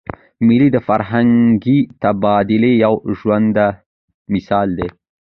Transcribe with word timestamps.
مېلې 0.47 0.67
د 0.71 0.77
فرهنګي 0.87 1.79
تبادلې 2.01 2.71
یو 2.85 2.95
ژوندى 3.17 3.67
مثال 4.33 4.67
دئ. 4.77 4.89